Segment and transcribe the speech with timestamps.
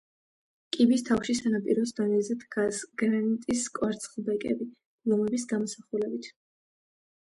[0.77, 4.71] კიბის თავში სანაპიროს დონეზე დგას გრანიტის კვარცხლბეკები
[5.15, 6.37] ლომების გამოსახულებით.